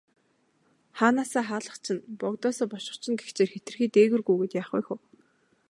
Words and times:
Хаанаасаа 0.97 1.47
хаалгач 1.49 1.85
нь, 1.95 2.05
богдоосоо 2.19 2.67
бошгоч 2.71 3.03
нь 3.09 3.19
гэгчээр 3.19 3.49
хэтэрхий 3.51 3.89
дээгүүр 3.93 4.21
гүйгээд 4.25 4.57
яах 4.59 4.69
вэ 4.73 4.81
хөө. 4.85 4.97